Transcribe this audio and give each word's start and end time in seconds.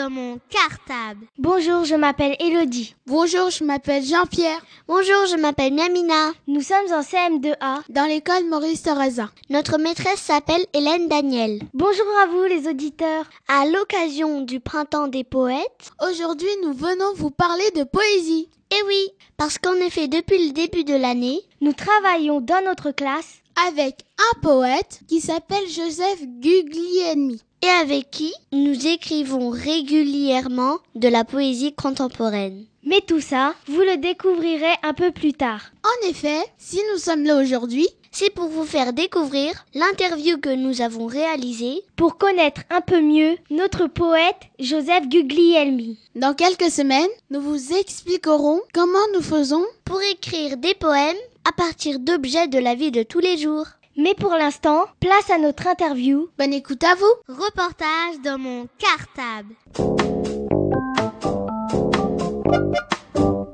Dans 0.00 0.08
mon 0.08 0.40
cartable. 0.48 1.26
Bonjour, 1.36 1.84
je 1.84 1.94
m'appelle 1.94 2.34
Elodie. 2.40 2.94
Bonjour, 3.06 3.50
je 3.50 3.64
m'appelle 3.64 4.02
Jean-Pierre. 4.02 4.64
Bonjour, 4.88 5.26
je 5.30 5.36
m'appelle 5.36 5.74
Miamina. 5.74 6.32
Nous 6.46 6.62
sommes 6.62 6.90
en 6.90 7.02
CM2A 7.02 7.82
dans 7.90 8.06
l'école 8.06 8.46
Maurice 8.48 8.82
Thoreza. 8.82 9.28
Notre 9.50 9.76
maîtresse 9.76 10.20
s'appelle 10.20 10.64
Hélène 10.72 11.08
Daniel. 11.08 11.60
Bonjour 11.74 12.06
à 12.22 12.28
vous 12.28 12.44
les 12.44 12.66
auditeurs. 12.66 13.26
À 13.46 13.66
l'occasion 13.66 14.40
du 14.40 14.58
printemps 14.58 15.08
des 15.08 15.24
poètes, 15.24 15.90
aujourd'hui 16.00 16.48
nous 16.62 16.72
venons 16.72 17.12
vous 17.16 17.30
parler 17.30 17.70
de 17.76 17.84
poésie. 17.84 18.48
Eh 18.70 18.82
oui, 18.86 19.06
parce 19.36 19.58
qu'en 19.58 19.74
effet 19.74 20.08
depuis 20.08 20.46
le 20.46 20.54
début 20.54 20.84
de 20.84 20.94
l'année, 20.94 21.42
nous 21.60 21.74
travaillons 21.74 22.40
dans 22.40 22.64
notre 22.64 22.90
classe 22.90 23.40
avec 23.68 24.06
un 24.16 24.40
poète 24.40 25.00
qui 25.08 25.20
s'appelle 25.20 25.68
Joseph 25.68 26.22
Guglielmi 26.40 27.42
et 27.62 27.68
avec 27.68 28.10
qui 28.10 28.32
nous 28.52 28.86
écrivons 28.86 29.50
régulièrement 29.50 30.78
de 30.94 31.08
la 31.08 31.24
poésie 31.24 31.74
contemporaine. 31.74 32.64
Mais 32.84 33.00
tout 33.06 33.20
ça, 33.20 33.54
vous 33.66 33.80
le 33.80 33.98
découvrirez 33.98 34.72
un 34.82 34.94
peu 34.94 35.10
plus 35.10 35.34
tard. 35.34 35.70
En 35.84 36.08
effet, 36.08 36.40
si 36.56 36.80
nous 36.92 36.98
sommes 36.98 37.24
là 37.24 37.36
aujourd'hui, 37.36 37.88
c'est 38.12 38.34
pour 38.34 38.48
vous 38.48 38.64
faire 38.64 38.92
découvrir 38.92 39.52
l'interview 39.74 40.38
que 40.38 40.54
nous 40.54 40.80
avons 40.80 41.06
réalisée 41.06 41.82
pour 41.96 42.18
connaître 42.18 42.62
un 42.70 42.80
peu 42.80 43.00
mieux 43.00 43.36
notre 43.50 43.86
poète 43.86 44.40
Joseph 44.58 45.08
Guglielmi. 45.08 45.98
Dans 46.16 46.34
quelques 46.34 46.70
semaines, 46.70 47.08
nous 47.30 47.40
vous 47.40 47.72
expliquerons 47.72 48.60
comment 48.74 48.98
nous 49.14 49.22
faisons 49.22 49.64
pour 49.84 50.00
écrire 50.02 50.56
des 50.56 50.74
poèmes 50.74 51.16
à 51.48 51.52
partir 51.52 52.00
d'objets 52.00 52.48
de 52.48 52.58
la 52.58 52.74
vie 52.74 52.90
de 52.90 53.02
tous 53.02 53.20
les 53.20 53.38
jours. 53.38 53.66
Mais 54.02 54.14
pour 54.14 54.30
l'instant, 54.30 54.86
place 54.98 55.28
à 55.28 55.36
notre 55.36 55.66
interview. 55.66 56.30
Bonne 56.38 56.54
écoute 56.54 56.82
à 56.84 56.94
vous. 56.94 57.34
Reportage 57.34 58.18
dans 58.24 58.38
mon 58.38 58.66
cartable. 58.78 59.54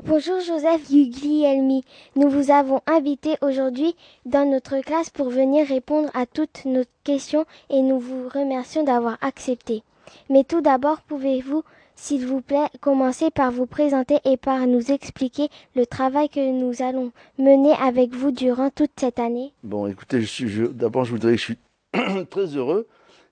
Bonjour 0.04 0.38
Joseph 0.38 0.88
Guglielmi. 0.88 1.82
Nous 2.14 2.30
vous 2.30 2.52
avons 2.52 2.80
invité 2.86 3.36
aujourd'hui 3.40 3.96
dans 4.24 4.48
notre 4.48 4.78
classe 4.82 5.10
pour 5.10 5.30
venir 5.30 5.66
répondre 5.66 6.10
à 6.14 6.26
toutes 6.26 6.64
nos 6.64 6.84
questions 7.02 7.44
et 7.68 7.82
nous 7.82 7.98
vous 7.98 8.28
remercions 8.28 8.84
d'avoir 8.84 9.18
accepté. 9.22 9.82
Mais 10.30 10.44
tout 10.44 10.60
d'abord, 10.60 11.00
pouvez-vous 11.00 11.64
s'il 11.96 12.26
vous 12.26 12.42
plaît, 12.42 12.68
commencez 12.80 13.30
par 13.30 13.50
vous 13.50 13.66
présenter 13.66 14.18
et 14.24 14.36
par 14.36 14.66
nous 14.66 14.92
expliquer 14.92 15.48
le 15.74 15.86
travail 15.86 16.28
que 16.28 16.52
nous 16.52 16.82
allons 16.82 17.10
mener 17.38 17.72
avec 17.72 18.14
vous 18.14 18.30
durant 18.30 18.70
toute 18.70 18.92
cette 19.00 19.18
année. 19.18 19.52
Bon, 19.64 19.86
écoutez, 19.86 20.20
je 20.20 20.66
d'abord, 20.66 21.04
je 21.04 21.12
voudrais 21.12 21.36
je 21.36 21.42
suis 21.42 21.58
très 22.30 22.46
heureux 22.54 22.86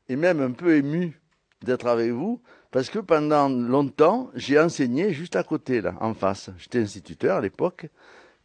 et 0.08 0.16
même 0.16 0.40
un 0.40 0.50
peu 0.50 0.76
ému 0.76 1.20
d'être 1.62 1.86
avec 1.86 2.10
vous 2.10 2.40
parce 2.70 2.90
que 2.90 2.98
pendant 2.98 3.48
longtemps, 3.48 4.30
j'ai 4.34 4.58
enseigné 4.58 5.12
juste 5.12 5.36
à 5.36 5.44
côté, 5.44 5.80
là, 5.80 5.94
en 6.00 6.14
face. 6.14 6.50
J'étais 6.58 6.80
instituteur 6.80 7.36
à 7.36 7.40
l'époque 7.40 7.86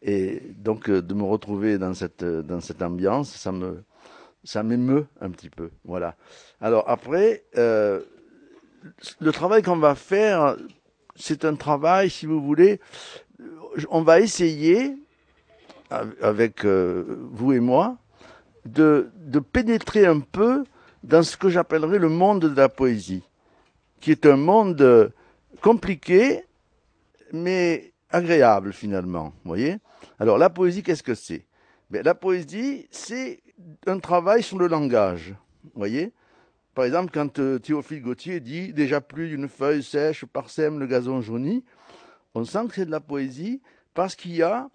et 0.01 0.41
donc 0.55 0.89
euh, 0.89 1.01
de 1.01 1.13
me 1.13 1.23
retrouver 1.23 1.77
dans 1.77 1.93
cette, 1.93 2.23
dans 2.23 2.59
cette 2.59 2.81
ambiance, 2.81 3.31
ça 3.31 3.51
me, 3.51 3.83
ça 4.43 4.63
m'émeut 4.63 5.07
un 5.21 5.29
petit 5.31 5.49
peu. 5.49 5.71
Voilà. 5.83 6.15
Alors 6.61 6.83
après, 6.87 7.45
euh, 7.57 8.01
le 9.19 9.31
travail 9.31 9.61
qu'on 9.61 9.77
va 9.77 9.95
faire, 9.95 10.55
c'est 11.15 11.45
un 11.45 11.55
travail, 11.55 12.09
si 12.09 12.25
vous 12.25 12.41
voulez, 12.41 12.79
on 13.89 14.01
va 14.01 14.19
essayer, 14.19 14.95
avec 16.21 16.65
euh, 16.65 17.19
vous 17.31 17.53
et 17.53 17.59
moi, 17.59 17.97
de, 18.65 19.09
pénétrer 19.51 20.05
un 20.05 20.19
peu 20.19 20.63
dans 21.03 21.23
ce 21.23 21.37
que 21.37 21.49
j'appellerais 21.49 21.99
le 21.99 22.09
monde 22.09 22.41
de 22.41 22.55
la 22.55 22.69
poésie, 22.69 23.23
qui 23.99 24.11
est 24.11 24.25
un 24.25 24.35
monde 24.35 25.11
compliqué, 25.61 26.43
mais 27.31 27.93
agréable 28.09 28.73
finalement. 28.73 29.33
voyez? 29.43 29.77
Alors 30.19 30.37
la 30.37 30.49
poésie, 30.49 30.83
qu'est-ce 30.83 31.03
que 31.03 31.15
c'est? 31.15 31.45
Ben, 31.89 32.03
La 32.03 32.15
poésie, 32.15 32.87
c'est 32.91 33.41
un 33.87 33.99
travail 33.99 34.43
sur 34.43 34.57
le 34.57 34.67
langage. 34.67 35.33
voyez? 35.73 36.11
Par 36.75 36.85
exemple, 36.85 37.11
quand 37.13 37.39
euh, 37.39 37.59
Théophile 37.59 38.01
Gautier 38.01 38.39
dit 38.39 38.73
déjà 38.73 39.01
plus 39.01 39.29
d'une 39.29 39.49
feuille 39.49 39.83
sèche 39.83 40.25
parsème 40.25 40.79
le 40.79 40.87
gazon 40.87 41.21
jauni, 41.21 41.65
on 42.35 42.45
sent 42.45 42.67
que 42.69 42.75
c'est 42.75 42.85
de 42.85 42.91
la 42.91 42.99
poésie 42.99 43.61
parce 43.93 44.15
qu'il 44.15 44.35
y 44.35 44.43
a, 44.43 44.69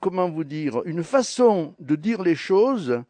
comment 0.00 0.30
vous 0.30 0.44
dire, 0.44 0.82
une 0.84 1.02
façon 1.02 1.74
de 1.80 1.96
dire 1.96 2.22
les 2.22 2.36
choses 2.36 3.02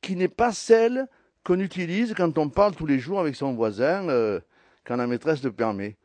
qui 0.00 0.16
n'est 0.16 0.28
pas 0.28 0.52
celle 0.52 1.06
qu'on 1.44 1.60
utilise 1.60 2.14
quand 2.14 2.38
on 2.38 2.48
parle 2.48 2.74
tous 2.74 2.86
les 2.86 2.98
jours 2.98 3.20
avec 3.20 3.36
son 3.36 3.54
voisin, 3.54 4.08
euh, 4.08 4.40
quand 4.84 4.96
la 4.96 5.06
maîtresse 5.06 5.42
le 5.42 5.52
permet. 5.52 5.96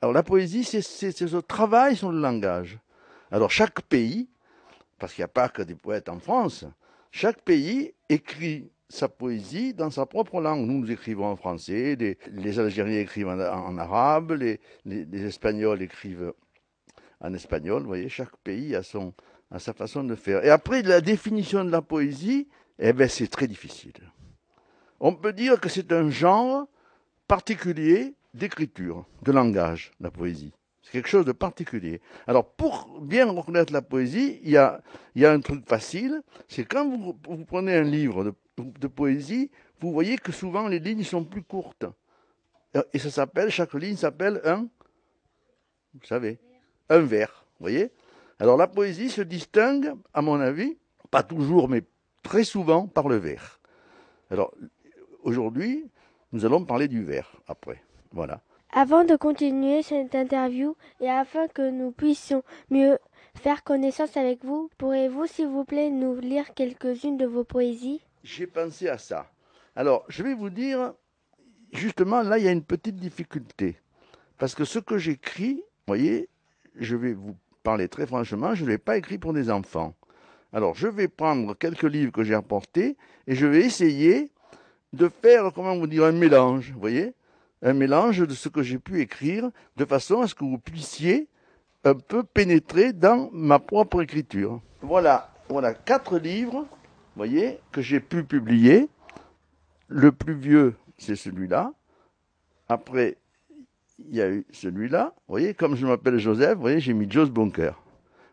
Alors 0.00 0.12
la 0.12 0.22
poésie, 0.22 0.64
c'est 0.64 0.82
ce 0.82 1.36
travail 1.38 1.96
sur 1.96 2.12
le 2.12 2.20
langage. 2.20 2.78
Alors 3.30 3.50
chaque 3.50 3.82
pays, 3.82 4.28
parce 4.98 5.12
qu'il 5.12 5.22
n'y 5.22 5.26
a 5.26 5.28
pas 5.28 5.48
que 5.48 5.62
des 5.62 5.74
poètes 5.74 6.08
en 6.08 6.20
France, 6.20 6.64
chaque 7.10 7.42
pays 7.42 7.92
écrit 8.08 8.70
sa 8.88 9.08
poésie 9.08 9.74
dans 9.74 9.90
sa 9.90 10.06
propre 10.06 10.40
langue. 10.40 10.66
Nous, 10.66 10.80
nous 10.80 10.90
écrivons 10.90 11.26
en 11.26 11.36
français, 11.36 11.96
les, 11.96 12.58
Algériens 12.58 13.00
écrivent 13.00 13.28
en, 13.28 13.78
arabe, 13.78 14.32
les, 14.32 14.60
Espagnols 15.12 15.82
écrivent 15.82 16.32
en 17.20 17.34
espagnol. 17.34 17.82
Vous 17.82 17.88
voyez, 17.88 18.08
chaque 18.08 18.36
pays 18.38 18.74
a, 18.74 18.82
son, 18.82 19.12
a 19.50 19.58
sa 19.58 19.72
façon 19.72 20.04
de 20.04 20.14
faire. 20.14 20.44
Et 20.44 20.50
après, 20.50 20.82
la 20.82 21.00
définition 21.00 21.64
de 21.64 21.70
la 21.70 21.82
poésie, 21.82 22.48
eh 22.78 22.92
ben, 22.92 23.08
c'est 23.08 23.28
très 23.28 23.46
difficile. 23.46 23.92
On 25.00 25.14
peut 25.14 25.32
dire 25.32 25.60
que 25.60 25.68
c'est 25.68 25.92
un 25.92 26.10
genre 26.10 26.68
particulier 27.28 28.14
d'écriture, 28.34 29.04
de 29.22 29.32
langage, 29.32 29.90
la 30.00 30.10
poésie. 30.10 30.52
C'est 30.82 30.92
quelque 30.92 31.08
chose 31.08 31.24
de 31.24 31.32
particulier. 31.32 32.00
Alors, 32.28 32.48
pour 32.52 33.00
bien 33.00 33.28
reconnaître 33.28 33.72
la 33.72 33.82
poésie, 33.82 34.38
il 34.44 34.50
y 34.50 34.56
a, 34.56 34.80
y 35.16 35.24
a 35.24 35.32
un 35.32 35.40
truc 35.40 35.66
facile, 35.66 36.22
c'est 36.46 36.64
quand 36.64 36.88
vous, 36.88 37.18
vous, 37.28 37.44
prenez 37.44 37.74
un 37.74 37.82
livre 37.82 38.22
de 38.22 38.32
de 38.58 38.86
poésie, 38.86 39.50
vous 39.80 39.92
voyez 39.92 40.16
que 40.16 40.32
souvent 40.32 40.68
les 40.68 40.78
lignes 40.78 41.04
sont 41.04 41.24
plus 41.24 41.42
courtes. 41.42 41.86
Et 42.92 42.98
ça 42.98 43.10
s'appelle, 43.10 43.50
chaque 43.50 43.74
ligne 43.74 43.96
s'appelle 43.96 44.40
un, 44.44 44.68
vous 45.94 46.06
savez, 46.06 46.38
un 46.88 47.00
vers. 47.00 47.44
Vous 47.58 47.64
voyez 47.64 47.90
Alors 48.38 48.56
la 48.56 48.66
poésie 48.66 49.10
se 49.10 49.22
distingue, 49.22 49.94
à 50.12 50.22
mon 50.22 50.40
avis, 50.40 50.76
pas 51.10 51.22
toujours, 51.22 51.68
mais 51.68 51.82
très 52.22 52.44
souvent 52.44 52.86
par 52.86 53.08
le 53.08 53.16
vers. 53.16 53.60
Alors 54.30 54.52
aujourd'hui, 55.22 55.88
nous 56.32 56.44
allons 56.44 56.64
parler 56.64 56.88
du 56.88 57.02
vers 57.02 57.32
après. 57.46 57.82
Voilà. 58.12 58.42
Avant 58.72 59.04
de 59.04 59.16
continuer 59.16 59.82
cette 59.82 60.14
interview 60.14 60.76
et 61.00 61.08
afin 61.08 61.48
que 61.48 61.70
nous 61.70 61.92
puissions 61.92 62.42
mieux 62.70 62.98
faire 63.36 63.64
connaissance 63.64 64.16
avec 64.16 64.44
vous, 64.44 64.70
pourrez-vous 64.76 65.26
s'il 65.26 65.46
vous 65.48 65.64
plaît 65.64 65.90
nous 65.90 66.18
lire 66.18 66.52
quelques-unes 66.54 67.16
de 67.16 67.26
vos 67.26 67.44
poésies? 67.44 68.05
J'ai 68.26 68.46
pensé 68.46 68.88
à 68.88 68.98
ça. 68.98 69.30
Alors, 69.76 70.04
je 70.08 70.22
vais 70.22 70.34
vous 70.34 70.50
dire, 70.50 70.92
justement, 71.72 72.22
là, 72.22 72.38
il 72.38 72.44
y 72.44 72.48
a 72.48 72.52
une 72.52 72.64
petite 72.64 72.96
difficulté. 72.96 73.76
Parce 74.38 74.54
que 74.54 74.64
ce 74.64 74.78
que 74.78 74.98
j'écris, 74.98 75.54
vous 75.54 75.86
voyez, 75.86 76.28
je 76.74 76.96
vais 76.96 77.12
vous 77.12 77.36
parler 77.62 77.88
très 77.88 78.06
franchement, 78.06 78.54
je 78.54 78.64
ne 78.64 78.70
l'ai 78.70 78.78
pas 78.78 78.96
écrit 78.96 79.18
pour 79.18 79.32
des 79.32 79.50
enfants. 79.50 79.94
Alors, 80.52 80.74
je 80.74 80.88
vais 80.88 81.08
prendre 81.08 81.54
quelques 81.54 81.84
livres 81.84 82.12
que 82.12 82.24
j'ai 82.24 82.34
apportés 82.34 82.96
et 83.26 83.34
je 83.34 83.46
vais 83.46 83.60
essayer 83.64 84.30
de 84.92 85.08
faire, 85.08 85.52
comment 85.54 85.76
vous 85.76 85.86
dire, 85.86 86.04
un 86.04 86.12
mélange, 86.12 86.72
vous 86.72 86.80
voyez 86.80 87.14
Un 87.62 87.74
mélange 87.74 88.18
de 88.18 88.34
ce 88.34 88.48
que 88.48 88.62
j'ai 88.62 88.78
pu 88.78 89.00
écrire, 89.00 89.50
de 89.76 89.84
façon 89.84 90.20
à 90.20 90.26
ce 90.26 90.34
que 90.34 90.44
vous 90.44 90.58
puissiez 90.58 91.28
un 91.84 91.94
peu 91.94 92.24
pénétrer 92.24 92.92
dans 92.92 93.30
ma 93.32 93.60
propre 93.60 94.02
écriture. 94.02 94.60
Voilà, 94.82 95.32
voilà 95.48 95.74
quatre 95.74 96.18
livres 96.18 96.66
voyez, 97.16 97.58
que 97.72 97.80
j'ai 97.80 98.00
pu 98.00 98.22
publier. 98.24 98.88
Le 99.88 100.12
plus 100.12 100.34
vieux, 100.34 100.74
c'est 100.98 101.16
celui-là. 101.16 101.72
Après, 102.68 103.16
il 103.98 104.14
y 104.14 104.20
a 104.20 104.28
eu 104.28 104.46
celui-là. 104.52 105.14
Vous 105.16 105.32
voyez, 105.32 105.54
comme 105.54 105.76
je 105.76 105.86
m'appelle 105.86 106.18
Joseph, 106.18 106.58
voyez, 106.58 106.80
j'ai 106.80 106.92
mis 106.92 107.10
Joe's 107.10 107.30
Bunker. 107.30 107.72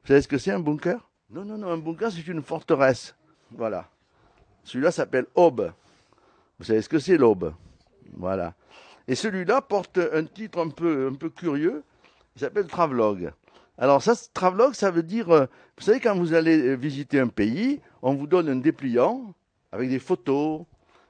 Vous 0.03 0.07
savez 0.07 0.21
ce 0.21 0.27
que 0.27 0.37
c'est 0.37 0.51
un 0.51 0.59
bunker? 0.59 1.09
Non, 1.29 1.45
non, 1.45 1.57
non, 1.57 1.71
un 1.71 1.77
bunker, 1.77 2.11
c'est 2.11 2.27
une 2.27 2.41
forteresse. 2.41 3.15
Voilà. 3.51 3.89
Celui-là 4.63 4.91
s'appelle 4.91 5.25
Aube. 5.35 5.71
Vous 6.59 6.65
savez 6.65 6.81
ce 6.81 6.89
que 6.89 6.99
c'est 6.99 7.17
l'aube? 7.17 7.53
Voilà. 8.13 8.53
Et 9.07 9.15
celui-là 9.15 9.61
porte 9.61 9.97
un 9.97 10.25
titre 10.25 10.59
un 10.59 10.69
peu, 10.69 11.07
un 11.11 11.15
peu 11.15 11.29
curieux. 11.29 11.83
Il 12.35 12.39
s'appelle 12.39 12.67
Travelogue. 12.67 13.31
Alors 13.77 14.03
ça, 14.03 14.13
travelogue, 14.33 14.73
ça 14.73 14.91
veut 14.91 15.03
dire, 15.03 15.29
euh, 15.31 15.45
vous 15.77 15.83
savez, 15.83 15.99
quand 15.99 16.15
vous 16.15 16.33
allez 16.33 16.57
euh, 16.59 16.73
visiter 16.75 17.19
un 17.19 17.27
pays, 17.27 17.81
on 18.01 18.13
vous 18.13 18.27
donne 18.27 18.49
un 18.49 18.55
dépliant 18.55 19.33
avec 19.71 19.89
des 19.89 19.99
photos 19.99 20.61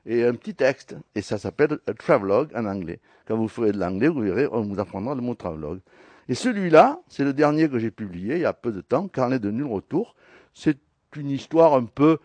et 0.06 0.24
un 0.24 0.34
petit 0.34 0.56
texte. 0.56 0.96
Et 1.16 1.22
ça 1.22 1.38
s'appelle 1.38 1.80
un 1.88 1.94
travelogue 1.94 2.50
en 2.56 2.66
anglais. 2.66 3.00
Quand 3.28 3.38
vous 3.38 3.48
ferez 3.48 3.72
de 3.72 3.80
l'anglais, 3.80 4.08
vous 4.08 4.22
verrez, 4.22 4.48
on 4.52 4.62
vous 4.62 4.80
apprendra 4.80 5.16
le 5.16 5.22
mot 5.22 5.36
travelogue. 5.36 5.80
Et 6.30 6.36
celui-là, 6.36 7.02
c'est 7.10 7.26
le 7.26 7.34
dernier 7.34 7.70
que 7.70 7.80
j'ai 7.80 7.92
publié 7.92 8.36
il 8.36 8.42
y 8.42 8.46
a 8.46 8.54
peu 8.54 8.72
de 8.72 8.82
temps, 8.82 9.08
Carnet 9.08 9.40
de 9.40 9.52
nul 9.52 9.66
retour. 9.66 10.16
C'est 10.54 10.78
une 11.16 11.30
histoire 11.30 11.74
un 11.74 11.86
peu 11.86 12.20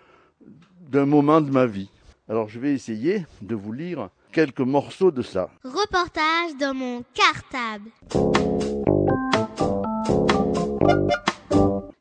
d'un 0.88 1.06
moment 1.06 1.40
de 1.40 1.50
ma 1.50 1.66
vie. 1.66 1.90
Alors 2.28 2.48
je 2.48 2.60
vais 2.60 2.72
essayer 2.72 3.26
de 3.42 3.54
vous 3.54 3.72
lire 3.72 4.10
quelques 4.32 4.60
morceaux 4.60 5.10
de 5.10 5.22
ça. 5.22 5.50
Reportage 5.64 6.56
dans 6.60 6.74
mon 6.74 7.02
cartable. 7.14 7.90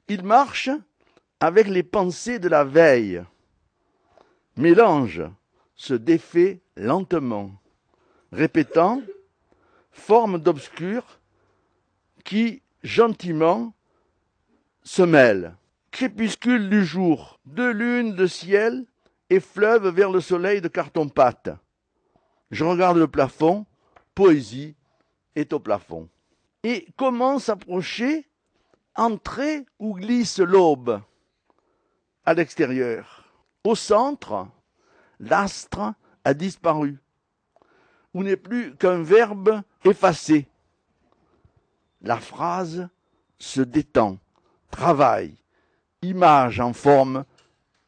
Il 0.09 0.23
marche 0.23 0.69
avec 1.39 1.67
les 1.67 1.83
pensées 1.83 2.39
de 2.39 2.47
la 2.47 2.63
veille. 2.63 3.23
Mélange 4.55 5.23
se 5.75 5.93
défait 5.93 6.61
lentement, 6.75 7.51
répétant 8.31 9.01
forme 9.91 10.37
d'obscur 10.37 11.19
qui 12.23 12.61
gentiment 12.83 13.73
se 14.83 15.01
mêle. 15.01 15.55
Crépuscule 15.91 16.69
du 16.69 16.85
jour, 16.85 17.39
deux 17.45 17.71
lunes 17.71 18.15
de 18.15 18.27
ciel 18.27 18.85
et 19.29 19.39
fleuve 19.39 19.89
vers 19.89 20.11
le 20.11 20.21
soleil 20.21 20.61
de 20.61 20.67
carton-pâte. 20.67 21.49
Je 22.51 22.63
regarde 22.63 22.97
le 22.97 23.07
plafond, 23.07 23.65
poésie 24.15 24.75
est 25.35 25.51
au 25.51 25.59
plafond. 25.59 26.07
Et 26.63 26.87
comment 26.95 27.39
s'approcher 27.39 28.27
Entrer 28.97 29.63
où 29.77 29.93
glisse 29.93 30.39
l'aube 30.39 31.01
À 32.25 32.33
l'extérieur. 32.33 33.31
Au 33.63 33.75
centre, 33.75 34.47
l'astre 35.19 35.93
a 36.23 36.33
disparu. 36.33 36.97
Où 38.15 38.23
n'est 38.23 38.37
plus 38.37 38.75
qu'un 38.75 39.03
verbe 39.03 39.61
effacé. 39.85 40.47
La 42.01 42.17
phrase 42.17 42.89
se 43.37 43.61
détend, 43.61 44.17
travaille, 44.71 45.35
image 46.01 46.59
en 46.59 46.73
forme 46.73 47.23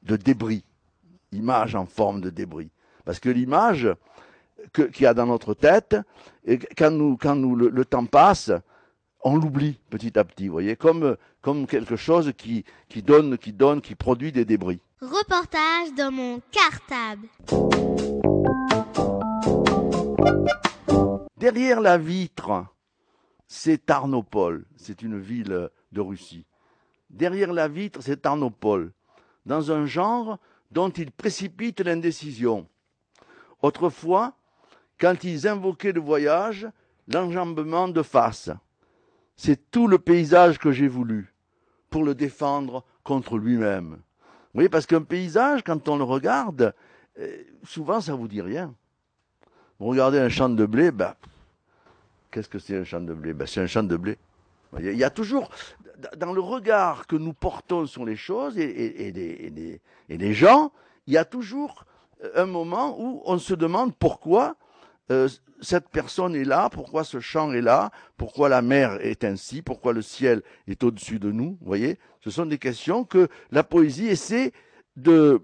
de 0.04 0.16
débris. 0.16 0.64
Image 1.32 1.74
en 1.74 1.88
forme 1.88 2.22
de 2.22 2.30
débris. 2.30 2.70
Parce 3.04 3.20
que 3.20 3.30
l'image 3.30 3.90
qu'il 4.74 5.02
y 5.02 5.06
a 5.08 5.16
dans 5.16 5.26
notre 5.26 5.56
tête, 5.56 5.96
quand, 6.78 6.92
nous, 6.92 7.18
quand 7.18 7.36
nous, 7.36 7.56
le 7.56 7.86
temps 7.86 8.06
passe, 8.06 8.52
on 9.22 9.36
l'oublie 9.38 9.80
petit 9.90 10.18
à 10.18 10.24
petit, 10.24 10.48
vous 10.48 10.54
voyez, 10.54 10.76
comme, 10.76 11.18
comme 11.42 11.68
quelque 11.68 11.96
chose 11.96 12.34
qui, 12.38 12.64
qui 12.88 13.02
donne, 13.02 13.38
qui 13.38 13.54
donne, 13.54 13.82
qui 13.82 13.96
produit 13.96 14.32
des 14.32 14.46
débris. 14.46 14.80
Reportage 15.02 15.94
dans 15.98 16.12
mon 16.12 16.42
cartable. 16.52 17.28
Derrière 21.38 21.80
la 21.80 21.98
vitre, 21.98 22.66
c'est 23.48 23.86
Tarnopol, 23.86 24.66
c'est 24.76 25.02
une 25.02 25.20
ville 25.20 25.70
de 25.92 26.02
Russie. 26.02 26.46
Derrière 27.10 27.54
la 27.54 27.68
vitre, 27.68 28.02
c'est 28.02 28.22
Tarnopol, 28.22 28.92
dans 29.46 29.72
un 29.72 29.86
genre 29.86 30.38
dont 30.72 30.90
il 30.90 31.12
précipite 31.12 31.80
l'indécision. 31.80 32.68
Autrefois, 33.62 34.34
quand 35.00 35.24
ils 35.24 35.48
invoquaient 35.48 35.94
le 35.94 36.02
voyage, 36.02 36.68
l'enjambement 37.08 37.88
de 37.88 38.04
face. 38.04 38.52
C'est 39.42 39.72
tout 39.72 39.88
le 39.88 40.00
paysage 40.00 40.60
que 40.60 40.74
j'ai 40.74 40.90
voulu 40.90 41.34
pour 41.90 42.04
le 42.04 42.14
défendre 42.14 42.84
contre 43.06 43.38
lui-même. 43.38 43.92
Vous 43.92 44.56
voyez, 44.56 44.68
parce 44.68 44.86
qu'un 44.86 45.02
paysage, 45.02 45.64
quand 45.64 45.88
on 45.88 45.96
le 45.96 46.04
regarde, 46.04 46.76
euh, 47.18 47.38
souvent 47.64 48.02
ça 48.02 48.16
vous 48.16 48.28
dit 48.28 48.42
rien. 48.42 48.76
Vous 49.80 49.88
regardez 49.88 50.20
un 50.20 50.28
champ 50.28 50.50
de 50.50 50.66
blé, 50.66 50.92
ben, 50.92 51.16
qu'est-ce 52.32 52.50
que 52.50 52.60
c'est 52.60 52.76
un 52.76 52.84
champ 52.84 53.00
de 53.00 53.14
blé? 53.14 53.32
Ben, 53.32 53.48
C'est 53.48 53.62
un 53.62 53.68
champ 53.68 53.82
de 53.82 53.96
blé. 53.96 54.18
Il 54.78 54.98
y 54.98 55.06
a 55.06 55.10
toujours, 55.10 55.50
dans 56.18 56.34
le 56.34 56.42
regard 56.42 57.08
que 57.08 57.16
nous 57.16 57.32
portons 57.32 57.86
sur 57.86 58.04
les 58.04 58.18
choses 58.18 58.58
et 58.58 59.80
les 60.10 60.34
gens, 60.34 60.74
il 61.08 61.14
y 61.14 61.18
a 61.18 61.24
toujours 61.24 61.86
un 62.36 62.46
moment 62.46 63.00
où 63.00 63.22
on 63.24 63.38
se 63.38 63.54
demande 63.54 63.96
pourquoi 63.96 64.58
euh, 65.12 65.28
cette 65.62 65.90
personne 65.90 66.36
est 66.36 66.44
là, 66.44 66.70
pourquoi 66.70 67.04
ce 67.04 67.20
champ 67.20 67.52
est 67.52 67.62
là, 67.62 67.92
pourquoi 68.18 68.50
la 68.50 68.62
mer 68.62 68.98
est 69.02 69.24
ainsi, 69.24 69.62
pourquoi 69.62 69.94
le 69.94 70.02
ciel 70.02 70.42
est 70.68 70.84
au-dessus 70.84 71.20
de 71.20 71.32
nous. 71.32 71.58
Vous 71.62 71.68
voyez, 71.68 71.98
ce 72.22 72.30
sont 72.30 72.46
des 72.46 72.58
questions 72.58 73.04
que 73.04 73.28
la 73.52 73.64
poésie 73.64 74.08
essaie 74.08 74.54
de, 74.96 75.42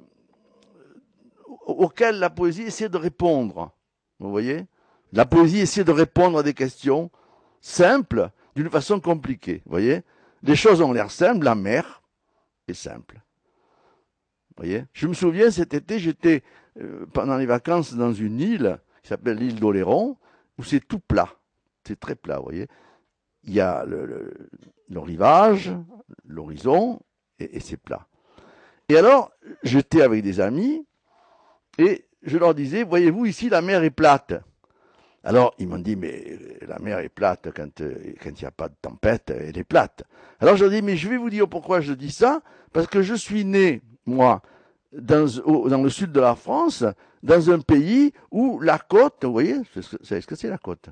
auxquelles 1.65 2.19
la 2.19 2.29
poésie 2.29 2.63
essaie 2.63 2.89
de 2.89 2.97
répondre. 2.97 3.71
Vous 4.19 4.29
voyez, 4.29 4.65
la 5.11 5.25
poésie 5.25 5.59
essaie 5.59 5.83
de 5.83 5.91
répondre 5.91 6.39
à 6.39 6.43
des 6.43 6.53
questions 6.53 7.11
simples 7.61 8.29
d'une 8.55 8.69
façon 8.69 8.99
compliquée. 8.99 9.61
Vous 9.65 9.71
voyez, 9.71 10.03
les 10.43 10.55
choses 10.55 10.81
ont 10.81 10.93
l'air 10.93 11.11
simples, 11.11 11.43
la 11.43 11.55
mer 11.55 12.01
est 12.67 12.73
simple. 12.73 13.21
Vous 14.49 14.63
voyez, 14.63 14.85
je 14.93 15.07
me 15.07 15.13
souviens 15.13 15.51
cet 15.51 15.73
été, 15.73 15.99
j'étais 15.99 16.43
euh, 16.79 17.05
pendant 17.11 17.37
les 17.37 17.45
vacances 17.45 17.93
dans 17.93 18.13
une 18.13 18.39
île 18.39 18.79
qui 19.05 19.09
s'appelle 19.09 19.37
l'île 19.37 19.59
d'Oléron, 19.59 20.17
où 20.57 20.63
c'est 20.63 20.79
tout 20.79 20.97
plat. 20.97 21.29
C'est 21.83 21.99
très 21.99 22.15
plat, 22.15 22.37
vous 22.37 22.45
voyez. 22.45 22.67
Il 23.43 23.53
y 23.53 23.61
a 23.61 23.85
le, 23.85 24.33
rivage, 24.95 25.71
l'horizon, 26.27 26.99
et, 27.37 27.59
c'est 27.59 27.77
plat. 27.77 28.07
Et 28.89 28.97
alors, 28.97 29.31
j'étais 29.61 30.01
avec 30.01 30.23
des 30.23 30.39
amis, 30.39 30.87
et 31.77 32.05
je 32.23 32.39
leur 32.39 32.55
disais, 32.55 32.81
voyez-vous, 32.81 33.27
ici, 33.27 33.47
la 33.47 33.61
mer 33.61 33.83
est 33.83 33.91
plate. 33.91 34.33
Alors, 35.23 35.53
ils 35.59 35.67
m'ont 35.67 35.77
dit, 35.77 35.95
mais 35.95 36.39
la 36.67 36.79
mer 36.79 36.97
est 36.97 37.09
plate 37.09 37.49
quand 37.53 37.79
il 37.81 38.33
n'y 38.33 38.45
a 38.45 38.51
pas 38.51 38.69
de 38.69 38.75
tempête, 38.81 39.29
elle 39.29 39.55
est 39.55 39.63
plate. 39.63 40.01
Alors, 40.39 40.55
je 40.55 40.63
leur 40.63 40.73
dis, 40.73 40.81
mais 40.81 40.97
je 40.97 41.07
vais 41.09 41.17
vous 41.17 41.29
dire 41.29 41.47
pourquoi 41.47 41.79
je 41.79 41.93
dis 41.93 42.11
ça, 42.11 42.41
parce 42.73 42.87
que 42.87 43.03
je 43.03 43.13
suis 43.13 43.45
né, 43.45 43.83
moi, 44.07 44.41
dans 44.91 45.83
le 45.83 45.89
sud 45.89 46.11
de 46.11 46.19
la 46.19 46.33
France, 46.33 46.83
dans 47.25 47.49
un 47.49 47.59
pays 47.59 48.13
où 48.29 48.59
la 48.59 48.77
côte, 48.77 49.25
vous 49.25 49.31
voyez, 49.31 49.55
vous 49.75 49.81
savez 50.03 50.21
ce 50.21 50.27
que 50.27 50.35
c'est 50.35 50.49
la 50.49 50.59
côte? 50.59 50.89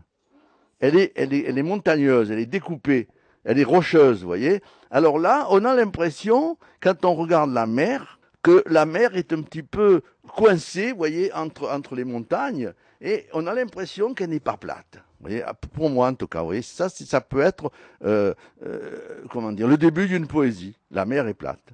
Elle 0.80 0.97
est, 0.97 1.13
elle, 1.15 1.31
est, 1.31 1.45
elle 1.47 1.57
est 1.59 1.63
montagneuse, 1.63 2.31
elle 2.31 2.39
est 2.39 2.47
découpée, 2.47 3.07
elle 3.44 3.59
est 3.59 3.63
rocheuse, 3.63 4.21
vous 4.21 4.27
voyez. 4.27 4.62
Alors 4.89 5.19
là, 5.19 5.45
on 5.51 5.63
a 5.63 5.75
l'impression, 5.75 6.57
quand 6.81 7.06
on 7.06 7.13
regarde 7.13 7.53
la 7.53 7.68
mer, 7.68 8.19
que 8.41 8.63
la 8.68 8.85
mer 8.85 9.15
est 9.15 9.31
un 9.31 9.44
petit 9.44 9.63
peu 9.63 10.01
coincée, 10.27 10.91
vous 10.91 10.97
voyez, 10.97 11.31
entre, 11.33 11.69
entre 11.69 11.95
les 11.95 12.03
montagnes, 12.03 12.74
et 13.00 13.27
on 13.33 13.45
a 13.45 13.53
l'impression 13.53 14.15
qu'elle 14.15 14.31
n'est 14.31 14.39
pas 14.39 14.57
plate. 14.57 14.97
Vous 15.19 15.30
voyez, 15.30 15.44
pour 15.73 15.90
moi 15.92 16.07
en 16.07 16.16
tout 16.16 16.28
cas, 16.28 16.40
vous 16.40 16.47
voyez, 16.47 16.63
ça, 16.63 16.90
ça 16.90 17.21
peut 17.21 17.42
être, 17.42 17.71
euh, 18.04 18.33
euh, 18.66 19.21
comment 19.30 19.52
dire, 19.52 19.68
le 19.68 19.78
début 19.78 20.07
d'une 20.07 20.28
poésie. 20.28 20.78
La 20.90 21.06
mer 21.06 21.28
est 21.28 21.35
plate. 21.35 21.73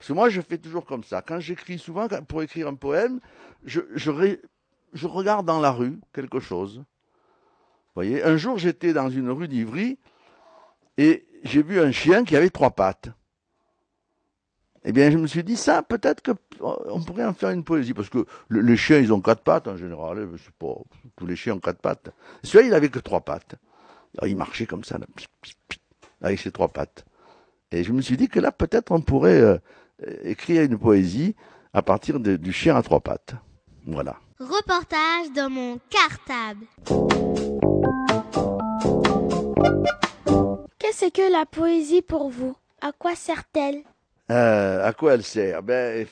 Parce 0.00 0.08
que 0.08 0.12
moi, 0.14 0.30
je 0.30 0.40
fais 0.40 0.56
toujours 0.56 0.86
comme 0.86 1.04
ça. 1.04 1.20
Quand 1.20 1.40
j'écris 1.40 1.78
souvent, 1.78 2.08
pour 2.26 2.42
écrire 2.42 2.68
un 2.68 2.74
poème, 2.74 3.20
je, 3.64 3.80
regarde 5.06 5.44
dans 5.44 5.60
la 5.60 5.70
rue 5.72 6.00
quelque 6.14 6.40
chose. 6.40 6.78
Vous 6.78 7.96
voyez, 7.96 8.22
un 8.22 8.38
jour, 8.38 8.56
j'étais 8.56 8.94
dans 8.94 9.10
une 9.10 9.28
rue 9.28 9.46
d'Ivry 9.46 9.98
et 10.96 11.26
j'ai 11.44 11.62
vu 11.62 11.78
un 11.78 11.92
chien 11.92 12.24
qui 12.24 12.34
avait 12.34 12.48
trois 12.48 12.70
pattes. 12.70 13.10
Eh 14.84 14.92
bien, 14.92 15.10
je 15.10 15.18
me 15.18 15.26
suis 15.26 15.44
dit, 15.44 15.58
ça, 15.58 15.82
peut-être 15.82 16.22
qu'on 16.22 17.02
pourrait 17.02 17.26
en 17.26 17.34
faire 17.34 17.50
une 17.50 17.62
poésie, 17.62 17.92
parce 17.92 18.08
que 18.08 18.24
le, 18.48 18.62
les 18.62 18.78
chiens, 18.78 19.00
ils 19.00 19.12
ont 19.12 19.20
quatre 19.20 19.42
pattes 19.42 19.68
en 19.68 19.76
général. 19.76 20.30
Je 20.32 20.44
sais 20.44 20.50
pas, 20.58 20.76
tous 21.14 21.26
les 21.26 21.36
chiens 21.36 21.56
ont 21.56 21.60
quatre 21.60 21.82
pattes. 21.82 22.08
Celui-là, 22.42 22.68
il 22.68 22.72
avait 22.72 22.88
que 22.88 23.00
trois 23.00 23.20
pattes. 23.20 23.56
Alors, 24.16 24.28
il 24.28 24.36
marchait 24.38 24.64
comme 24.64 24.82
ça, 24.82 24.96
là, 24.96 25.04
avec 26.22 26.40
ses 26.40 26.52
trois 26.52 26.68
pattes. 26.68 27.04
Et 27.70 27.84
je 27.84 27.92
me 27.92 28.00
suis 28.00 28.16
dit 28.16 28.28
que 28.28 28.40
là, 28.40 28.50
peut-être, 28.50 28.92
on 28.92 29.02
pourrait 29.02 29.42
euh, 29.42 29.58
écrire 30.22 30.62
une 30.62 30.78
poésie 30.78 31.34
à 31.72 31.82
partir 31.82 32.20
de, 32.20 32.36
du 32.36 32.52
chien 32.52 32.76
à 32.76 32.82
trois 32.82 33.00
pattes. 33.00 33.34
Voilà. 33.86 34.16
Reportage 34.38 35.30
dans 35.34 35.50
mon 35.50 35.78
cartable. 35.90 36.66
Qu'est-ce 40.78 41.10
que 41.10 41.30
la 41.32 41.46
poésie 41.46 42.02
pour 42.02 42.30
vous? 42.30 42.56
À 42.80 42.92
quoi 42.92 43.14
sert-elle? 43.14 43.82
Euh, 44.30 44.86
À 44.86 44.92
quoi 44.92 45.14
elle 45.14 45.22
sert? 45.22 45.62
Ben, 45.62 46.06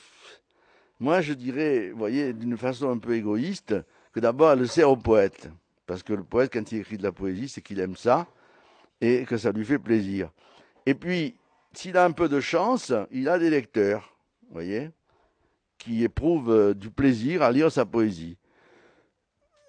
moi, 0.99 1.21
je 1.21 1.33
dirais, 1.33 1.89
vous 1.91 1.97
voyez, 1.97 2.33
d'une 2.33 2.57
façon 2.57 2.89
un 2.91 2.97
peu 2.97 3.15
égoïste, 3.15 3.75
que 4.13 4.19
d'abord, 4.19 4.51
elle 4.51 4.67
sert 4.67 4.89
au 4.89 4.97
poète. 4.97 5.49
Parce 5.87 6.03
que 6.03 6.13
le 6.13 6.23
poète, 6.23 6.51
quand 6.53 6.71
il 6.71 6.79
écrit 6.79 6.97
de 6.97 7.03
la 7.03 7.11
poésie, 7.11 7.49
c'est 7.49 7.61
qu'il 7.61 7.79
aime 7.79 7.95
ça 7.95 8.27
et 9.01 9.25
que 9.25 9.37
ça 9.37 9.51
lui 9.51 9.65
fait 9.65 9.79
plaisir. 9.79 10.29
Et 10.85 10.93
puis, 10.93 11.35
s'il 11.73 11.97
a 11.97 12.05
un 12.05 12.11
peu 12.11 12.29
de 12.29 12.39
chance, 12.39 12.93
il 13.11 13.29
a 13.29 13.39
des 13.39 13.49
lecteurs, 13.49 14.15
vous 14.47 14.53
voyez, 14.53 14.91
qui 15.77 16.03
éprouvent 16.03 16.51
euh, 16.51 16.73
du 16.73 16.89
plaisir 16.89 17.41
à 17.41 17.51
lire 17.51 17.71
sa 17.71 17.85
poésie. 17.85 18.37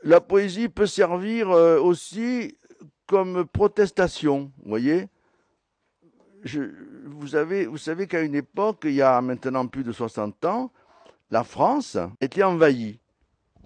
La 0.03 0.21
poésie 0.21 0.69
peut 0.69 0.87
servir 0.87 1.51
euh, 1.51 1.79
aussi 1.79 2.57
comme 3.07 3.45
protestation, 3.47 4.51
voyez. 4.65 5.09
Vous, 6.45 7.27
vous 7.69 7.79
savez 7.79 8.07
qu'à 8.07 8.23
une 8.23 8.35
époque, 8.35 8.83
il 8.85 8.95
y 8.95 9.03
a 9.03 9.21
maintenant 9.21 9.67
plus 9.67 9.85
de 9.85 9.93
60 9.93 10.45
ans, 10.47 10.73
la 11.31 11.45
France 11.45 11.99
était 12.21 12.43
envahie 12.43 12.99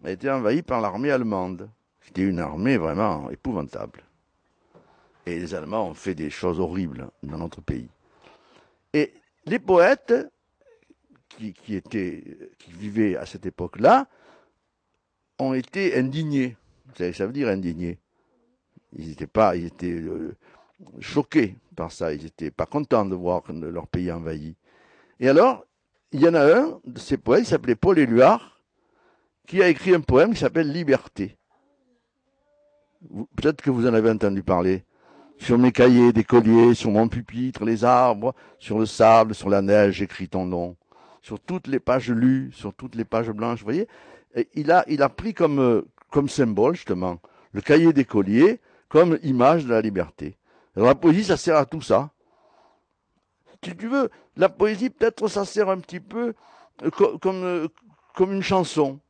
a 0.05 0.11
été 0.11 0.31
envahi 0.31 0.63
par 0.63 0.81
l'armée 0.81 1.11
allemande. 1.11 1.71
C'était 2.01 2.23
une 2.23 2.39
armée 2.39 2.77
vraiment 2.77 3.31
épouvantable. 3.31 4.03
Et 5.27 5.39
les 5.39 5.55
Allemands 5.55 5.89
ont 5.89 5.95
fait 5.95 6.15
des 6.15 6.29
choses 6.29 6.61
horribles 6.61 7.09
dans 7.23 7.39
notre 7.39 7.63
pays. 7.63 7.89
Et 8.95 9.13
les 9.45 9.59
poètes 9.59 10.15
qui, 11.29 11.75
étaient, 11.75 12.23
qui 12.59 12.71
vivaient 12.71 13.17
à 13.17 13.27
cette 13.27 13.45
époque-là 13.45 14.07
ont 15.39 15.53
été 15.53 15.99
indignés. 15.99 16.57
Vous 16.87 16.95
savez, 16.97 17.13
ça 17.13 17.27
veut 17.27 17.33
dire 17.33 17.49
indignés. 17.49 17.99
Ils 18.97 19.11
étaient 19.11 19.27
pas, 19.27 19.57
ils 19.57 19.71
euh, 19.83 20.37
choqués 21.01 21.57
par 21.75 21.91
ça. 21.91 22.15
Ils 22.15 22.23
n'étaient 22.23 22.53
pas 22.53 22.67
contents 22.67 23.05
de 23.05 23.17
voir 23.17 23.43
leur 23.51 23.89
pays 23.89 24.13
envahi. 24.13 24.55
Et 25.19 25.29
alors, 25.29 25.67
il 26.13 26.21
y 26.21 26.29
en 26.29 26.35
a 26.35 26.57
un 26.57 26.81
de 26.85 26.99
ces 27.01 27.17
poètes, 27.17 27.43
il 27.43 27.47
s'appelait 27.47 27.75
Paul 27.75 27.99
Éluard, 27.99 28.61
qui 29.49 29.61
a 29.61 29.69
écrit 29.69 29.93
un 29.93 30.01
poème 30.01 30.33
qui 30.33 30.41
s'appelle 30.41 30.71
Liberté. 30.71 31.37
Peut-être 33.37 33.61
que 33.61 33.71
vous 33.71 33.87
en 33.89 33.95
avez 33.95 34.11
entendu 34.11 34.45
parler. 34.45 34.85
Sur 35.39 35.59
mes 35.59 35.73
cahiers 35.73 36.13
d'écolier, 36.13 36.75
sur 36.75 36.91
mon 36.91 37.09
pupitre, 37.09 37.65
les 37.65 37.85
arbres, 37.85 38.35
sur 38.59 38.79
le 38.79 38.87
sable, 38.87 39.35
sur 39.35 39.51
la 39.51 39.63
neige, 39.63 39.97
j'écris 39.97 40.29
ton 40.29 40.47
nom. 40.47 40.77
Sur 41.23 41.41
toutes 41.41 41.67
les 41.67 41.81
pages 41.81 42.11
lues, 42.11 42.51
sur 42.53 42.73
toutes 42.73 42.95
les 42.95 43.05
pages 43.05 43.31
blanches, 43.31 43.61
vous 43.61 43.65
voyez. 43.65 43.89
Il 44.55 44.71
a, 44.71 44.85
il 44.89 45.03
a 45.03 45.09
pris 45.09 45.35
comme, 45.35 45.59
euh, 45.59 45.83
comme 46.11 46.29
symbole, 46.29 46.77
justement, 46.77 47.21
le 47.53 47.61
cahier 47.61 47.93
d'écolier 47.93 48.61
comme 48.89 49.19
image 49.23 49.65
de 49.65 49.71
la 49.71 49.81
liberté. 49.81 50.37
Alors 50.77 50.89
la 50.89 50.95
poésie, 50.95 51.25
ça 51.25 51.37
sert 51.37 51.57
à 51.57 51.67
tout 51.67 51.81
ça. 51.81 52.11
Si 53.65 53.75
tu 53.77 53.89
veux, 53.89 54.11
la 54.37 54.49
poésie, 54.49 54.91
peut-être, 54.91 55.27
ça 55.29 55.45
sert 55.45 55.69
un 55.69 55.79
petit 55.79 56.01
peu 56.01 56.35
euh, 56.83 56.91
comme, 56.91 57.45
euh, 57.45 57.69
comme 58.15 58.33
une 58.33 58.43
chanson. 58.43 59.01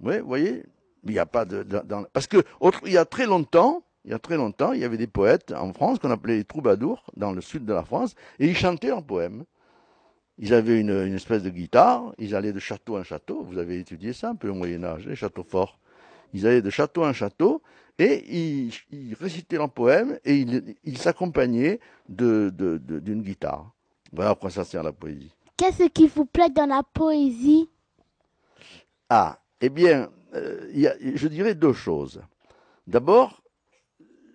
Oui, 0.00 0.18
vous 0.18 0.26
voyez 0.26 0.64
Il 1.04 1.12
n'y 1.12 1.18
a 1.18 1.26
pas 1.26 1.44
de. 1.44 1.62
Dans, 1.62 2.04
parce 2.12 2.26
que, 2.26 2.42
autre, 2.60 2.80
il 2.86 2.92
y 2.92 2.98
a 2.98 3.04
très 3.04 3.26
longtemps, 3.26 3.82
il 4.04 4.10
y 4.10 4.14
a 4.14 4.18
très 4.18 4.36
longtemps, 4.36 4.72
il 4.72 4.80
y 4.80 4.84
avait 4.84 4.96
des 4.96 5.06
poètes 5.06 5.52
en 5.52 5.72
France 5.72 5.98
qu'on 5.98 6.10
appelait 6.10 6.36
les 6.36 6.44
troubadours, 6.44 7.04
dans 7.16 7.32
le 7.32 7.40
sud 7.40 7.64
de 7.64 7.72
la 7.72 7.84
France, 7.84 8.14
et 8.38 8.48
ils 8.48 8.56
chantaient 8.56 8.88
leurs 8.88 9.04
poèmes. 9.04 9.44
Ils 10.38 10.54
avaient 10.54 10.80
une, 10.80 10.90
une, 10.90 11.14
espèce 11.14 11.42
de 11.42 11.50
guitare, 11.50 12.12
ils 12.18 12.34
allaient 12.34 12.52
de 12.52 12.58
château 12.58 12.98
en 12.98 13.04
château. 13.04 13.44
Vous 13.44 13.58
avez 13.58 13.78
étudié 13.78 14.12
ça 14.12 14.30
un 14.30 14.34
peu 14.34 14.48
au 14.48 14.54
Moyen-Âge, 14.54 15.06
les 15.06 15.14
châteaux 15.14 15.44
forts. 15.44 15.78
Ils 16.32 16.46
allaient 16.46 16.62
de 16.62 16.70
château 16.70 17.04
en 17.04 17.12
château 17.12 17.62
et 17.98 18.24
ils, 18.28 18.72
ils 18.90 19.14
récitaient 19.14 19.58
leurs 19.58 19.70
poèmes 19.70 20.18
et 20.24 20.36
ils 20.36 20.74
il 20.84 20.98
s'accompagnaient 20.98 21.78
d'une 22.08 22.50
de, 22.50 22.78
de, 22.78 22.98
de, 22.98 23.14
guitare. 23.14 23.70
Voilà 24.12 24.30
à 24.30 24.34
quoi 24.34 24.50
ça 24.50 24.64
sert 24.64 24.82
la 24.82 24.92
poésie. 24.92 25.32
Qu'est-ce 25.56 25.84
qui 25.84 26.08
vous 26.08 26.24
plaît 26.24 26.50
dans 26.50 26.66
la 26.66 26.82
poésie? 26.82 27.68
Ah, 29.10 29.38
eh 29.60 29.68
bien, 29.68 30.10
euh, 30.34 30.68
y 30.72 30.86
a, 30.86 30.94
je 31.14 31.28
dirais 31.28 31.54
deux 31.54 31.74
choses. 31.74 32.22
D'abord, 32.86 33.41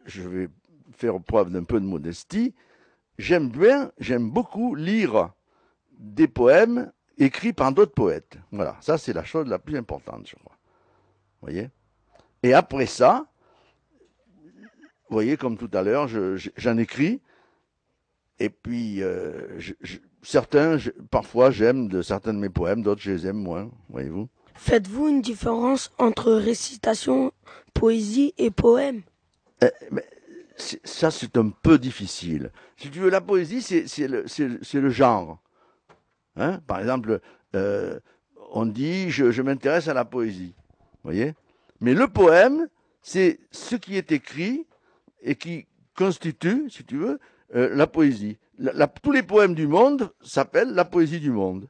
je 0.08 0.28
vais 0.28 0.50
faire 0.94 1.22
preuve 1.22 1.52
d'un 1.52 1.64
peu 1.64 1.80
de 1.80 1.86
modestie. 1.86 2.54
J'aime 3.20 3.50
bien, 3.50 3.92
j'aime 4.00 4.30
beaucoup 4.30 4.74
lire 4.74 5.32
des 6.00 6.28
poèmes 6.28 6.92
écrits 7.18 7.54
par 7.54 7.72
d'autres 7.72 7.94
poètes. 7.94 8.38
Voilà, 8.52 8.78
ça 8.82 8.98
c'est 8.98 9.14
la 9.14 9.24
chose 9.24 9.48
la 9.48 9.60
plus 9.60 9.78
importante, 9.78 10.28
je 10.28 10.36
crois. 10.36 10.58
Vous 11.42 11.48
voyez? 11.48 11.70
Et 12.44 12.54
après 12.54 12.86
ça, 12.86 13.28
vous 15.10 15.16
voyez, 15.16 15.38
comme 15.38 15.58
tout 15.58 15.70
à 15.74 15.84
l'heure, 15.84 16.08
j'en 16.08 16.78
écris. 16.78 17.22
Et 18.40 18.50
puis, 18.50 19.02
euh, 19.02 19.60
certains, 20.22 20.78
parfois, 21.10 21.50
j'aime 21.50 22.04
certains 22.04 22.34
de 22.34 22.40
mes 22.40 22.50
poèmes, 22.50 22.84
d'autres, 22.84 23.02
je 23.02 23.12
les 23.12 23.28
aime 23.28 23.38
moins, 23.38 23.72
voyez-vous. 23.90 24.28
Faites-vous 24.54 25.08
une 25.08 25.22
différence 25.22 25.94
entre 25.98 26.34
récitation, 26.34 27.32
poésie 27.74 28.34
et 28.38 28.52
poème? 28.52 29.04
Ça, 30.58 31.12
c'est 31.12 31.38
un 31.38 31.50
peu 31.50 31.78
difficile. 31.78 32.52
Si 32.78 32.90
tu 32.90 33.00
veux, 33.00 33.10
la 33.10 33.22
poésie, 33.22 33.62
c'est 33.62 34.08
le, 34.08 34.90
genre. 34.90 35.40
Hein? 36.36 36.60
Par 36.66 36.80
exemple, 36.80 37.20
euh, 37.56 38.00
on 38.52 38.66
dit 38.66 39.10
je, 39.10 39.42
m'intéresse 39.42 39.88
à 39.88 39.94
la 39.94 40.06
poésie. 40.06 40.54
Voyez? 41.04 41.36
Mais 41.80 41.94
le 41.94 42.08
poème, 42.08 42.68
c'est 43.02 43.40
ce 43.52 43.76
qui 43.76 43.98
est 43.98 44.12
écrit 44.12 44.66
et 45.22 45.36
qui 45.36 45.68
constitue, 45.96 46.70
si 46.70 46.84
tu 46.84 46.98
veux, 46.98 47.20
euh, 47.56 47.76
la 47.76 47.88
poésie. 47.88 48.38
Tous 49.04 49.12
les 49.12 49.24
poèmes 49.24 49.54
du 49.54 49.68
monde 49.68 50.12
s'appellent 50.22 50.74
la 50.74 50.86
poésie 50.86 51.20
du 51.20 51.32
monde. 51.32 51.68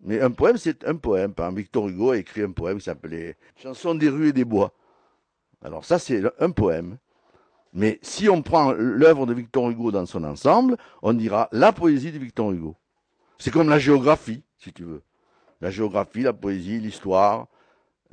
Mais 0.00 0.20
un 0.20 0.30
poème, 0.30 0.56
c'est 0.56 0.86
un 0.86 0.94
poème. 0.94 1.34
Victor 1.52 1.88
Hugo 1.88 2.12
a 2.12 2.18
écrit 2.18 2.42
un 2.42 2.52
poème 2.52 2.78
qui 2.78 2.84
s'appelait 2.84 3.36
Chanson 3.60 3.94
des 3.94 4.08
rues 4.08 4.28
et 4.28 4.32
des 4.32 4.44
bois. 4.44 4.72
Alors 5.62 5.84
ça, 5.84 5.98
c'est 5.98 6.22
un 6.40 6.50
poème. 6.50 6.98
Mais 7.72 7.98
si 8.02 8.28
on 8.28 8.42
prend 8.42 8.72
l'œuvre 8.72 9.26
de 9.26 9.34
Victor 9.34 9.68
Hugo 9.68 9.90
dans 9.90 10.06
son 10.06 10.24
ensemble, 10.24 10.76
on 11.02 11.12
dira 11.12 11.48
la 11.52 11.72
poésie 11.72 12.12
de 12.12 12.18
Victor 12.18 12.52
Hugo. 12.52 12.76
C'est 13.38 13.50
comme 13.50 13.68
la 13.68 13.78
géographie, 13.78 14.42
si 14.58 14.72
tu 14.72 14.84
veux. 14.84 15.02
La 15.60 15.70
géographie, 15.70 16.22
la 16.22 16.32
poésie, 16.32 16.78
l'histoire, 16.80 17.48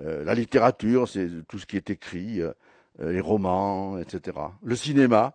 euh, 0.02 0.24
la 0.24 0.34
littérature, 0.34 1.08
c'est 1.08 1.30
tout 1.48 1.60
ce 1.60 1.66
qui 1.66 1.78
est 1.78 1.90
écrit, 1.90 2.42
euh, 2.42 2.54
les 3.00 3.22
romans, 3.22 3.98
etc. 4.00 4.38
Le 4.62 4.76
cinéma, 4.76 5.34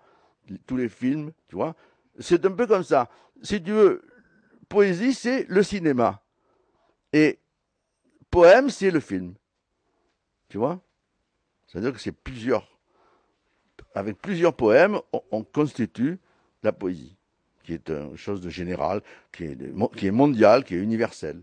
tous 0.67 0.77
les 0.77 0.89
films, 0.89 1.33
tu 1.49 1.57
vois. 1.57 1.75
C'est 2.19 2.45
un 2.45 2.51
peu 2.51 2.67
comme 2.67 2.83
ça. 2.85 3.09
Si 3.43 3.63
tu 3.63 3.73
veux, 3.73 4.03
poésie, 4.69 5.15
c'est 5.15 5.47
le 5.49 5.63
cinéma. 5.63 6.23
Et 7.13 7.39
poème, 8.31 8.71
c'est 8.71 8.91
le 8.91 9.01
film. 9.01 9.35
Tu 10.49 10.59
vois? 10.59 10.81
C'est-à-dire 11.69 11.93
que 11.93 12.01
c'est 12.01 12.13
plusieurs. 12.13 12.67
Avec 13.95 14.19
plusieurs 14.21 14.55
poèmes, 14.55 14.99
on, 15.13 15.23
on, 15.31 15.43
constitue 15.45 16.19
la 16.63 16.73
poésie, 16.73 17.17
qui 17.63 17.75
est 17.75 17.91
une 17.91 18.17
chose 18.17 18.41
de 18.41 18.51
général, 18.51 19.03
qui 19.33 19.45
est, 19.45 19.55
de, 19.55 19.73
qui 19.97 20.07
est 20.07 20.11
mondiale, 20.11 20.65
qui 20.65 20.75
est 20.75 20.79
universelle. 20.79 21.43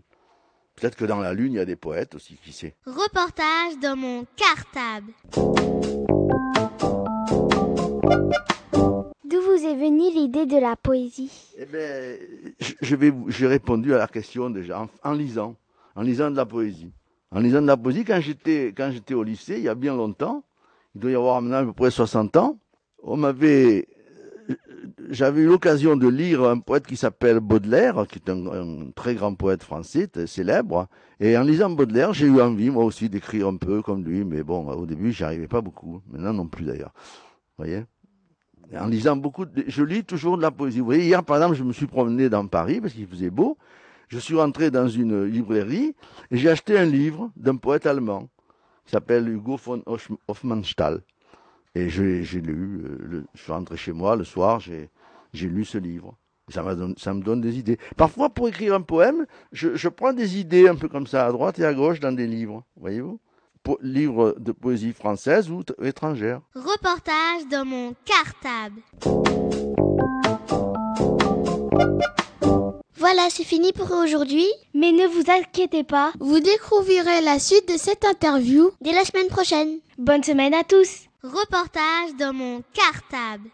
Peut-être 0.74 0.96
que 0.96 1.04
dans 1.04 1.20
la 1.20 1.32
Lune, 1.32 1.52
il 1.54 1.56
y 1.56 1.60
a 1.60 1.64
des 1.64 1.76
poètes 1.76 2.14
aussi, 2.14 2.36
qui 2.36 2.52
sait. 2.52 2.74
Reportage 2.84 3.78
dans 3.80 3.96
mon 3.96 4.26
cartable. 4.36 5.12
D'où 9.24 9.40
vous 9.40 9.64
est 9.64 9.76
venue 9.76 10.12
l'idée 10.12 10.46
de 10.46 10.60
la 10.60 10.76
poésie? 10.76 11.54
Eh 11.56 11.66
bien, 11.66 12.16
je 12.80 12.96
vais, 12.96 13.12
j'ai 13.28 13.46
répondu 13.46 13.94
à 13.94 13.98
la 13.98 14.06
question 14.06 14.50
déjà 14.50 14.80
en, 14.80 14.88
en, 15.02 15.12
lisant, 15.12 15.56
en 15.94 16.02
lisant 16.02 16.30
de 16.30 16.36
la 16.36 16.46
poésie. 16.46 16.92
En 17.36 17.40
lisant 17.40 17.60
de 17.60 17.66
la 17.66 17.76
poésie, 17.76 18.02
quand 18.02 18.18
j'étais, 18.18 18.72
quand 18.74 18.90
j'étais 18.90 19.12
au 19.12 19.22
lycée, 19.22 19.56
il 19.58 19.64
y 19.64 19.68
a 19.68 19.74
bien 19.74 19.94
longtemps, 19.94 20.42
il 20.94 21.02
doit 21.02 21.10
y 21.10 21.14
avoir 21.14 21.42
maintenant 21.42 21.58
à 21.58 21.64
peu 21.64 21.74
près 21.74 21.90
60 21.90 22.34
ans, 22.38 22.58
on 23.02 23.18
m'avait, 23.18 23.88
j'avais 25.10 25.42
eu 25.42 25.46
l'occasion 25.46 25.96
de 25.96 26.08
lire 26.08 26.44
un 26.44 26.60
poète 26.60 26.86
qui 26.86 26.96
s'appelle 26.96 27.40
Baudelaire, 27.40 28.06
qui 28.08 28.20
est 28.20 28.30
un, 28.30 28.90
très 28.94 29.14
grand 29.14 29.34
poète 29.34 29.62
français, 29.62 30.08
célèbre. 30.24 30.88
Et 31.20 31.36
en 31.36 31.42
lisant 31.42 31.68
Baudelaire, 31.68 32.14
j'ai 32.14 32.26
eu 32.26 32.40
envie, 32.40 32.70
moi 32.70 32.84
aussi, 32.84 33.10
d'écrire 33.10 33.48
un 33.48 33.58
peu 33.58 33.82
comme 33.82 34.02
lui. 34.02 34.24
Mais 34.24 34.42
bon, 34.42 34.66
au 34.70 34.86
début, 34.86 35.12
j'y 35.12 35.22
arrivais 35.22 35.46
pas 35.46 35.60
beaucoup. 35.60 36.00
Maintenant 36.10 36.32
non 36.32 36.46
plus, 36.46 36.64
d'ailleurs. 36.64 36.94
Vous 37.58 37.64
voyez 37.64 37.82
en 38.74 38.86
lisant 38.86 39.14
beaucoup, 39.14 39.44
je 39.66 39.82
lis 39.84 40.04
toujours 40.04 40.38
de 40.38 40.42
la 40.42 40.50
poésie. 40.50 40.80
Vous 40.80 40.86
voyez, 40.86 41.04
hier, 41.04 41.22
par 41.22 41.36
exemple, 41.36 41.54
je 41.54 41.62
me 41.62 41.72
suis 41.72 41.86
promené 41.86 42.30
dans 42.30 42.46
Paris 42.46 42.80
parce 42.80 42.94
qu'il 42.94 43.06
faisait 43.06 43.30
beau. 43.30 43.58
Je 44.08 44.18
suis 44.18 44.36
rentré 44.36 44.70
dans 44.70 44.88
une 44.88 45.24
librairie 45.24 45.94
et 46.30 46.36
j'ai 46.36 46.48
acheté 46.48 46.78
un 46.78 46.84
livre 46.84 47.30
d'un 47.36 47.56
poète 47.56 47.86
allemand 47.86 48.28
qui 48.84 48.92
s'appelle 48.92 49.28
Hugo 49.28 49.56
von 49.56 49.82
Hofmannsthal. 50.28 51.02
Et 51.74 51.88
j'ai 51.88 52.22
lu, 52.40 52.82
le, 52.82 53.26
je 53.34 53.42
suis 53.42 53.52
rentré 53.52 53.76
chez 53.76 53.92
moi 53.92 54.16
le 54.16 54.24
soir, 54.24 54.60
j'ai 54.60 54.90
lu 55.34 55.64
ce 55.64 55.78
livre. 55.78 56.16
Ça, 56.48 56.62
me 56.62 57.20
donne 57.22 57.40
des 57.40 57.58
idées. 57.58 57.78
Parfois, 57.96 58.30
pour 58.30 58.48
écrire 58.48 58.74
un 58.74 58.80
poème, 58.80 59.26
je, 59.50 59.74
je, 59.74 59.88
prends 59.88 60.12
des 60.12 60.38
idées 60.38 60.68
un 60.68 60.76
peu 60.76 60.88
comme 60.88 61.08
ça, 61.08 61.26
à 61.26 61.32
droite 61.32 61.58
et 61.58 61.64
à 61.64 61.74
gauche, 61.74 61.98
dans 61.98 62.12
des 62.12 62.28
livres. 62.28 62.64
Voyez-vous 62.76 63.18
livres 63.80 64.36
de 64.38 64.52
poésie 64.52 64.92
française 64.92 65.50
ou 65.50 65.62
étrangère. 65.82 66.40
Reportage 66.54 67.48
dans 67.50 67.64
mon 67.64 67.94
cartable. 68.04 69.65
voilà, 73.16 73.30
c'est 73.30 73.44
fini 73.44 73.72
pour 73.72 73.90
aujourd'hui. 73.92 74.46
Mais 74.74 74.92
ne 74.92 75.06
vous 75.06 75.30
inquiétez 75.30 75.84
pas, 75.84 76.12
vous 76.20 76.38
découvrirez 76.38 77.22
la 77.22 77.38
suite 77.38 77.66
de 77.66 77.78
cette 77.78 78.04
interview 78.04 78.70
dès 78.82 78.92
la 78.92 79.06
semaine 79.06 79.28
prochaine. 79.28 79.78
Bonne 79.96 80.22
semaine 80.22 80.52
à 80.52 80.64
tous. 80.64 81.06
Reportage 81.22 82.14
dans 82.18 82.34
mon 82.34 82.62
cartable. 82.74 83.48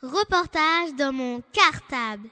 Reportage 0.00 0.94
dans 0.96 1.12
mon 1.12 1.42
cartable. 1.52 2.28